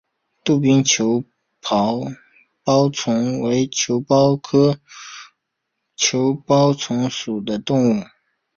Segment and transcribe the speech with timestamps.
[0.43, 1.23] 杜宾球
[1.61, 4.79] 孢虫为球孢科
[5.95, 8.03] 球孢虫属的动物。